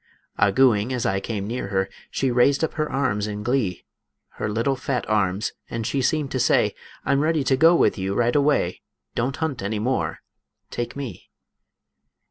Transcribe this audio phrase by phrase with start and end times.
[0.35, 3.85] Ah gooing as I came near her, She raised up her arms in glee
[4.29, 6.73] Her little fat arms and she seemed to say,
[7.05, 8.81] "I'm ready to go with you right away;
[9.13, 10.23] Don't hunt any more
[10.71, 11.29] take me."